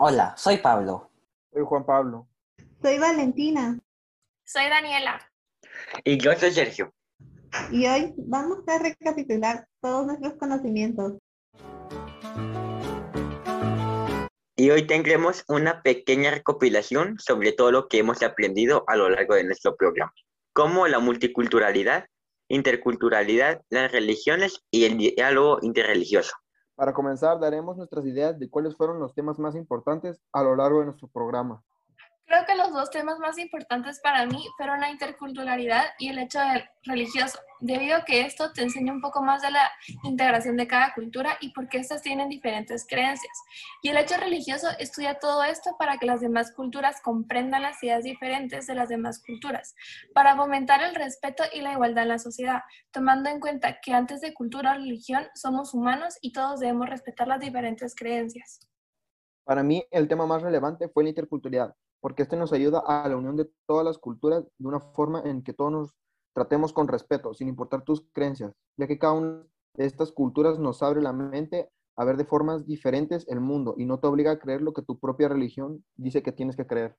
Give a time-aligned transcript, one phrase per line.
[0.00, 1.10] Hola, soy Pablo.
[1.52, 2.28] Soy Juan Pablo.
[2.80, 3.80] Soy Valentina.
[4.44, 5.28] Soy Daniela.
[6.04, 6.94] Y yo soy Sergio.
[7.72, 11.14] Y hoy vamos a recapitular todos nuestros conocimientos.
[14.54, 19.34] Y hoy tendremos una pequeña recopilación sobre todo lo que hemos aprendido a lo largo
[19.34, 20.14] de nuestro programa,
[20.52, 22.06] como la multiculturalidad,
[22.48, 26.36] interculturalidad, las religiones y el diálogo interreligioso.
[26.78, 30.78] Para comenzar, daremos nuestras ideas de cuáles fueron los temas más importantes a lo largo
[30.78, 31.60] de nuestro programa.
[32.24, 36.38] Creo que los dos temas más importantes para mí fueron la interculturalidad y el hecho
[36.84, 39.70] religioso, debido a que esto te enseña un poco más de la
[40.04, 43.32] integración de cada cultura y por qué estas tienen diferentes creencias.
[43.82, 48.04] Y el hecho religioso estudia todo esto para que las demás culturas comprendan las ideas
[48.04, 49.74] diferentes de las demás culturas,
[50.14, 54.20] para fomentar el respeto y la igualdad en la sociedad, tomando en cuenta que antes
[54.20, 58.60] de cultura o religión somos humanos y todos debemos respetar las diferentes creencias.
[59.44, 63.16] Para mí, el tema más relevante fue la interculturalidad, porque este nos ayuda a la
[63.16, 65.96] unión de todas las culturas de una forma en que todos nos
[66.38, 69.44] tratemos con respeto, sin importar tus creencias, ya que cada una
[69.74, 73.86] de estas culturas nos abre la mente a ver de formas diferentes el mundo y
[73.86, 76.96] no te obliga a creer lo que tu propia religión dice que tienes que creer.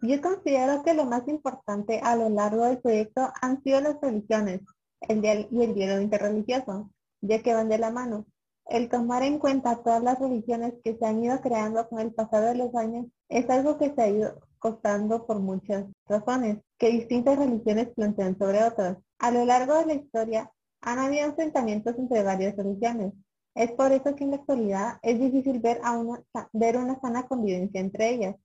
[0.00, 4.60] Yo considero que lo más importante a lo largo del proyecto han sido las religiones
[5.00, 8.26] el y el diálogo interreligioso, ya que van de la mano.
[8.72, 12.42] El tomar en cuenta todas las religiones que se han ido creando con el pasar
[12.42, 17.38] de los años es algo que se ha ido costando por muchas razones que distintas
[17.38, 18.96] religiones plantean sobre otras.
[19.18, 23.12] A lo largo de la historia han habido enfrentamientos entre varias religiones.
[23.54, 27.24] Es por eso que en la actualidad es difícil ver, a una, ver una sana
[27.28, 28.36] convivencia entre ellas.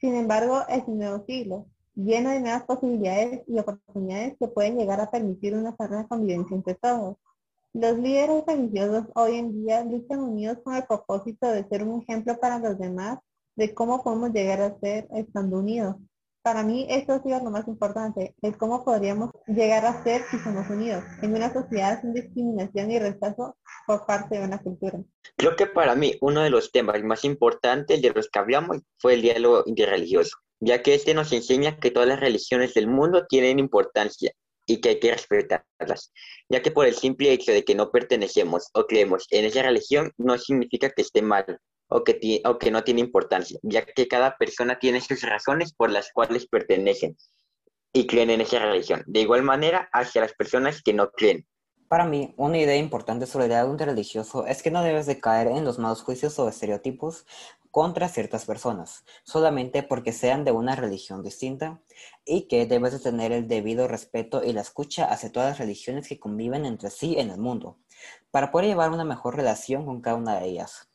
[0.00, 5.02] Sin embargo, es un nuevo siglo, lleno de nuevas posibilidades y oportunidades que pueden llegar
[5.02, 7.18] a permitir una sana convivencia entre todos.
[7.78, 12.40] Los líderes religiosos hoy en día luchan unidos con el propósito de ser un ejemplo
[12.40, 13.18] para los demás
[13.54, 15.96] de cómo podemos llegar a ser estando unidos.
[16.40, 20.38] Para mí eso ha sido lo más importante, el cómo podríamos llegar a ser si
[20.38, 24.98] somos unidos en una sociedad sin discriminación y rechazo por parte de una cultura.
[25.36, 29.12] Creo que para mí uno de los temas más importantes de los que hablamos fue
[29.12, 33.58] el diálogo interreligioso, ya que este nos enseña que todas las religiones del mundo tienen
[33.58, 34.32] importancia
[34.66, 36.12] y que hay que respetarlas,
[36.48, 40.12] ya que por el simple hecho de que no pertenecemos o creemos en esa religión
[40.18, 45.00] no significa que esté mal, o que, no tiene importancia, ya que cada persona tiene
[45.00, 47.16] sus razones por las cuales pertenecen
[47.92, 49.02] y creen en esa religión.
[49.06, 51.46] De igual manera, hacia las personas que no creen.
[51.88, 55.46] Para mí, una idea importante sobre el diálogo interreligioso es que no debes de caer
[55.46, 57.26] en los malos juicios o estereotipos
[57.70, 61.80] contra ciertas personas, solamente porque sean de una religión distinta,
[62.24, 66.08] y que debes de tener el debido respeto y la escucha hacia todas las religiones
[66.08, 67.78] que conviven entre sí en el mundo,
[68.32, 70.85] para poder llevar una mejor relación con cada una de ellas.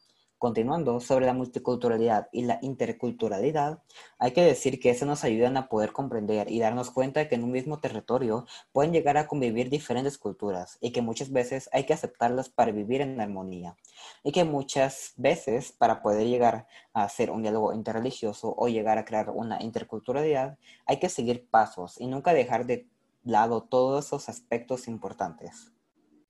[0.41, 3.83] Continuando sobre la multiculturalidad y la interculturalidad,
[4.17, 7.35] hay que decir que eso nos ayudan a poder comprender y darnos cuenta de que
[7.35, 11.83] en un mismo territorio pueden llegar a convivir diferentes culturas y que muchas veces hay
[11.83, 13.77] que aceptarlas para vivir en armonía
[14.23, 19.05] y que muchas veces para poder llegar a hacer un diálogo interreligioso o llegar a
[19.05, 20.57] crear una interculturalidad
[20.87, 22.87] hay que seguir pasos y nunca dejar de
[23.23, 25.71] lado todos esos aspectos importantes.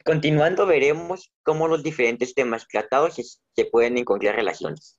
[0.03, 4.97] Continuando, veremos cómo los diferentes temas tratados se pueden encontrar relaciones.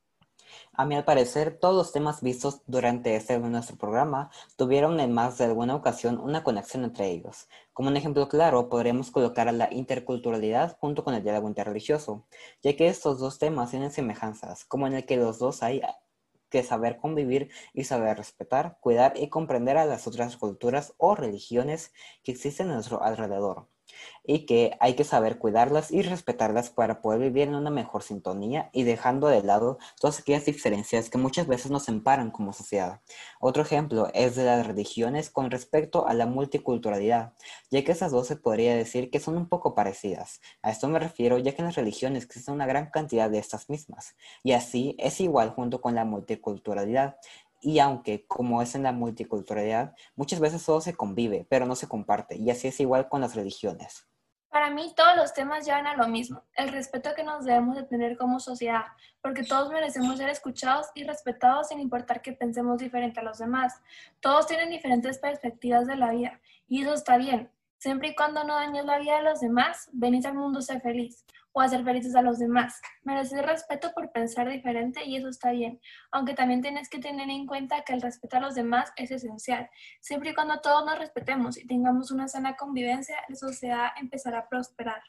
[0.75, 5.47] A mi parecer, todos los temas vistos durante este nuestro programa tuvieron en más de
[5.47, 7.49] alguna ocasión una conexión entre ellos.
[7.73, 12.27] Como un ejemplo claro, podremos colocar a la interculturalidad junto con el diálogo interreligioso,
[12.63, 15.83] ya que estos dos temas tienen semejanzas, como en el que los dos hay
[16.49, 21.93] que saber convivir y saber respetar, cuidar y comprender a las otras culturas o religiones
[22.23, 23.72] que existen a nuestro alrededor
[24.25, 28.71] y que hay que saber cuidarlas y respetarlas para poder vivir en una mejor sintonía
[28.73, 33.01] y dejando de lado todas aquellas diferencias que muchas veces nos separan como sociedad.
[33.41, 37.33] Otro ejemplo es de las religiones con respecto a la multiculturalidad,
[37.71, 40.41] ya que esas dos se podría decir que son un poco parecidas.
[40.63, 43.69] A esto me refiero ya que en las religiones existe una gran cantidad de estas
[43.69, 47.17] mismas, y así es igual junto con la multiculturalidad,
[47.63, 51.89] y aunque, como es en la multiculturalidad, muchas veces todo se convive, pero no se
[51.89, 52.37] comparte.
[52.37, 54.07] Y así es igual con las religiones.
[54.51, 57.85] Para mí todos los temas llevan a lo mismo, el respeto que nos debemos de
[57.85, 58.85] tener como sociedad,
[59.23, 63.81] porque todos merecemos ser escuchados y respetados sin importar que pensemos diferente a los demás.
[64.21, 66.39] Todos tienen diferentes perspectivas de la vida
[66.69, 70.27] y eso está bien, siempre y cuando no dañes la vida de los demás, venís
[70.27, 72.81] al mundo ser feliz o hacer felices a los demás.
[73.03, 77.47] Mereces respeto por pensar diferente y eso está bien, aunque también tienes que tener en
[77.47, 79.69] cuenta que el respeto a los demás es esencial.
[80.01, 84.49] Siempre y cuando todos nos respetemos y tengamos una sana convivencia, la sociedad empezará a
[84.49, 85.03] prosperar.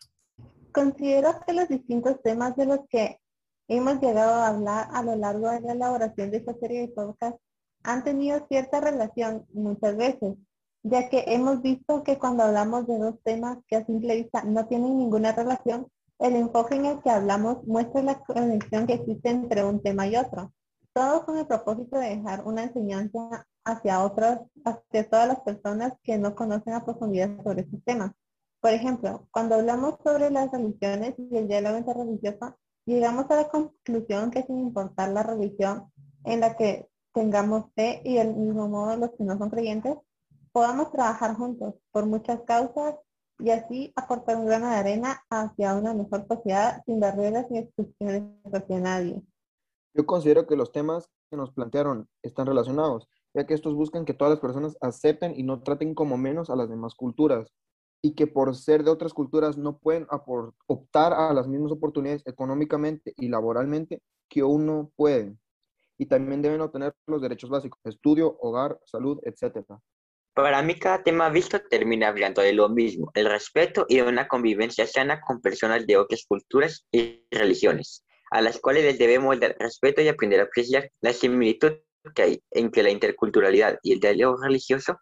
[0.72, 3.20] Considero que los distintos temas de los que
[3.68, 7.40] hemos llegado a hablar a lo largo de la elaboración de esta serie de podcasts
[7.84, 10.36] han tenido cierta relación muchas veces,
[10.84, 14.66] ya que hemos visto que cuando hablamos de dos temas que a simple vista no
[14.68, 15.88] tienen ninguna relación,
[16.24, 20.16] el enfoque en el que hablamos muestra la conexión que existe entre un tema y
[20.16, 20.54] otro.
[20.94, 26.18] Todo con el propósito de dejar una enseñanza hacia otras, hacia todas las personas que
[26.18, 28.14] no conocen a profundidad sobre estos temas.
[28.62, 32.56] Por ejemplo, cuando hablamos sobre las religiones y el diálogo interreligioso,
[32.86, 35.92] llegamos a la conclusión que sin importar la religión
[36.24, 39.98] en la que tengamos fe y del mismo modo los que no son creyentes,
[40.54, 42.96] podamos trabajar juntos por muchas causas
[43.44, 48.24] y así aportar un grano de arena hacia una mejor sociedad sin barreras ni exclusiones
[48.54, 49.22] hacia nadie.
[49.94, 54.14] Yo considero que los temas que nos plantearon están relacionados, ya que estos buscan que
[54.14, 57.54] todas las personas acepten y no traten como menos a las demás culturas,
[58.02, 60.08] y que por ser de otras culturas no pueden
[60.68, 65.38] optar a las mismas oportunidades económicamente y laboralmente que uno puede.
[65.98, 69.66] Y también deben obtener los derechos básicos, estudio, hogar, salud, etc.
[70.34, 74.28] Para mí cada tema visto termina hablando de lo mismo, el respeto y de una
[74.28, 79.56] convivencia sana con personas de otras culturas y religiones, a las cuales les debemos dar
[79.60, 81.74] respeto y aprender a apreciar la similitud
[82.16, 84.98] que hay entre la interculturalidad y el diálogo religioso,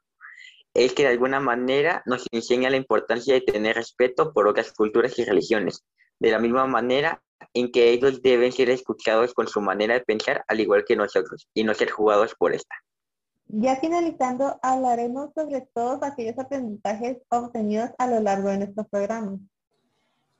[0.74, 5.18] es que de alguna manera nos enseña la importancia de tener respeto por otras culturas
[5.18, 5.86] y religiones,
[6.19, 7.24] de la misma manera
[7.54, 11.48] en que ellos deben ser escuchados con su manera de pensar al igual que nosotros
[11.54, 12.75] y no ser jugados por esta.
[13.53, 19.39] Ya finalizando, hablaremos sobre todos aquellos aprendizajes obtenidos a lo largo de nuestro programa.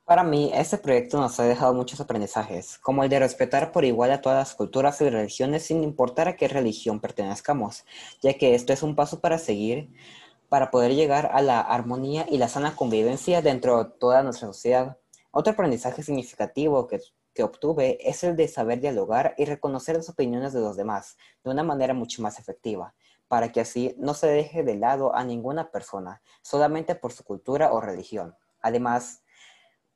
[0.06, 4.12] Para mí, este proyecto nos ha dejado muchos aprendizajes, como el de respetar por igual
[4.12, 7.84] a todas las culturas y religiones sin importar a qué religión pertenezcamos,
[8.22, 9.92] ya que esto es un paso para seguir,
[10.48, 14.96] para poder llegar a la armonía y la sana convivencia dentro de toda nuestra sociedad.
[15.32, 16.98] Otro aprendizaje significativo que,
[17.34, 21.50] que obtuve es el de saber dialogar y reconocer las opiniones de los demás de
[21.50, 22.94] una manera mucho más efectiva
[23.32, 27.72] para que así no se deje de lado a ninguna persona, solamente por su cultura
[27.72, 28.36] o religión.
[28.60, 29.22] Además,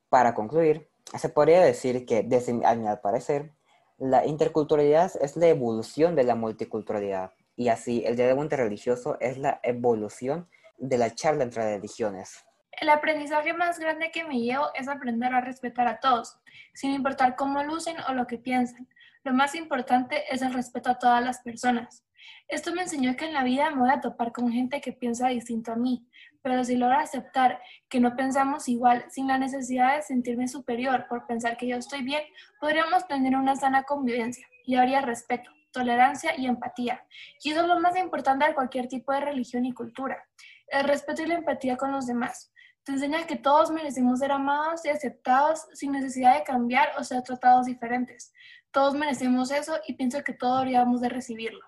[0.08, 0.88] para concluir,
[1.18, 2.62] se podría decir que, desde mi
[3.02, 3.52] parecer,
[3.98, 9.60] la interculturalidad es la evolución de la multiculturalidad y así el diálogo interreligioso es la
[9.62, 10.48] evolución
[10.78, 12.46] de la charla entre religiones.
[12.78, 16.38] El aprendizaje más grande que me llevo es aprender a respetar a todos,
[16.74, 18.86] sin importar cómo lucen o lo que piensan.
[19.24, 22.04] Lo más importante es el respeto a todas las personas.
[22.48, 25.28] Esto me enseñó que en la vida me voy a topar con gente que piensa
[25.28, 26.06] distinto a mí,
[26.42, 31.26] pero si logro aceptar que no pensamos igual, sin la necesidad de sentirme superior por
[31.26, 32.22] pensar que yo estoy bien,
[32.60, 37.04] podríamos tener una sana convivencia y habría respeto, tolerancia y empatía.
[37.42, 40.24] Y eso es lo más importante de cualquier tipo de religión y cultura,
[40.68, 42.52] el respeto y la empatía con los demás.
[42.86, 47.20] Te enseña que todos merecemos ser amados y aceptados sin necesidad de cambiar o ser
[47.22, 48.32] tratados diferentes.
[48.70, 51.58] Todos merecemos eso y pienso que todos deberíamos de recibirlo.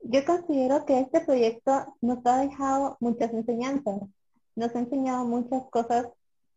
[0.00, 4.00] Yo considero que este proyecto nos ha dejado muchas enseñanzas.
[4.56, 6.08] Nos ha enseñado muchas cosas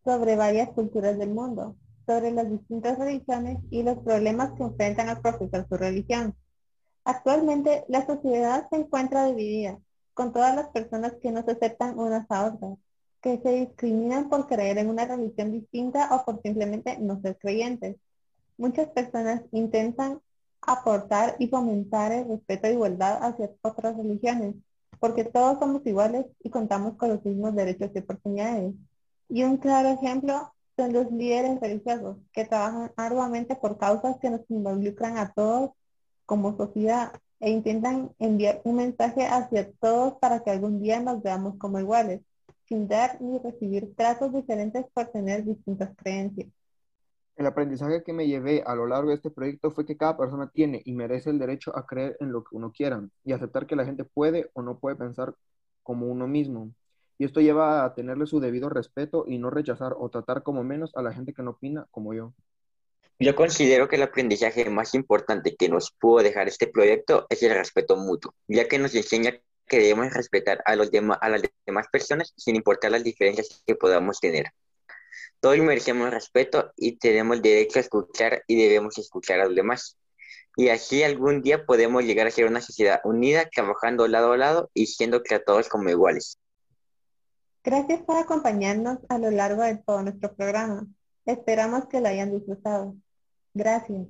[0.02, 1.76] sobre varias culturas del mundo,
[2.06, 6.34] sobre las distintas religiones y los problemas que enfrentan al profesar su religión.
[7.04, 9.78] Actualmente la sociedad se encuentra dividida,
[10.14, 12.78] con todas las personas que no se aceptan unas a otras,
[13.26, 17.96] que se discriminan por creer en una religión distinta o por simplemente no ser creyentes.
[18.56, 20.20] Muchas personas intentan
[20.60, 24.54] aportar y fomentar el respeto e igualdad hacia otras religiones,
[25.00, 28.74] porque todos somos iguales y contamos con los mismos derechos y oportunidades.
[29.28, 34.42] Y un claro ejemplo son los líderes religiosos, que trabajan arduamente por causas que nos
[34.48, 35.72] involucran a todos
[36.26, 41.56] como sociedad e intentan enviar un mensaje hacia todos para que algún día nos veamos
[41.58, 42.20] como iguales,
[42.68, 46.48] sin dar ni recibir tratos diferentes por tener distintas creencias.
[47.36, 50.50] El aprendizaje que me llevé a lo largo de este proyecto fue que cada persona
[50.52, 53.76] tiene y merece el derecho a creer en lo que uno quiera y aceptar que
[53.76, 55.34] la gente puede o no puede pensar
[55.82, 56.72] como uno mismo.
[57.18, 60.94] Y esto lleva a tenerle su debido respeto y no rechazar o tratar como menos
[60.96, 62.32] a la gente que no opina como yo.
[63.18, 67.54] Yo considero que el aprendizaje más importante que nos pudo dejar este proyecto es el
[67.54, 72.32] respeto mutuo, ya que nos enseña que debemos respetar a, los a las demás personas
[72.36, 74.46] sin importar las diferencias que podamos tener.
[75.40, 79.96] Todos merecemos respeto y tenemos derecho a escuchar y debemos escuchar a los demás.
[80.56, 84.70] Y así algún día podemos llegar a ser una sociedad unida, trabajando lado a lado
[84.72, 86.38] y siendo tratados como iguales.
[87.62, 90.86] Gracias por acompañarnos a lo largo de todo nuestro programa.
[91.26, 92.94] Esperamos que lo hayan disfrutado.
[93.52, 94.06] Gracias.